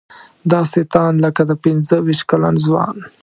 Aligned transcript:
داسې 0.51 0.79
تاند 0.93 1.15
لکه 1.25 1.41
د 1.49 1.51
پنځه 1.63 1.95
ویشت 2.05 2.23
کلن 2.29 2.55
ځوان. 2.65 2.95